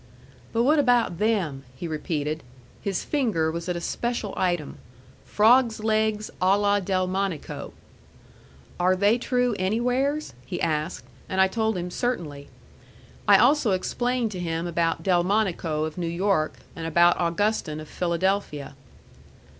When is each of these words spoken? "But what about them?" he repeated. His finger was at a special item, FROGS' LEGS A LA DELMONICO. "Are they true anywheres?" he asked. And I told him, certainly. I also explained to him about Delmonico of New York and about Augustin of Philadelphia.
"But 0.51 0.63
what 0.63 0.79
about 0.79 1.19
them?" 1.19 1.61
he 1.75 1.87
repeated. 1.87 2.41
His 2.81 3.03
finger 3.03 3.51
was 3.51 3.69
at 3.69 3.75
a 3.75 3.79
special 3.79 4.33
item, 4.35 4.79
FROGS' 5.25 5.79
LEGS 5.83 6.31
A 6.41 6.57
LA 6.57 6.79
DELMONICO. 6.79 7.71
"Are 8.79 8.95
they 8.95 9.19
true 9.19 9.55
anywheres?" 9.59 10.33
he 10.43 10.59
asked. 10.59 11.05
And 11.29 11.39
I 11.39 11.47
told 11.47 11.77
him, 11.77 11.91
certainly. 11.91 12.49
I 13.27 13.37
also 13.37 13.73
explained 13.73 14.31
to 14.31 14.39
him 14.39 14.65
about 14.65 15.03
Delmonico 15.03 15.83
of 15.85 15.99
New 15.99 16.07
York 16.09 16.57
and 16.75 16.87
about 16.87 17.19
Augustin 17.19 17.79
of 17.79 17.87
Philadelphia. 17.87 18.73